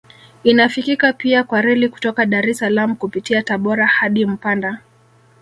Inafikika 0.43 1.13
pia 1.13 1.43
kwa 1.43 1.61
reli 1.61 1.89
kutoka 1.89 2.25
Dar 2.25 2.49
es 2.49 2.57
Salaam 2.59 2.95
kupitia 2.95 3.43
Tabora 3.43 3.85
hadi 3.87 4.25
mpanda 4.25 4.81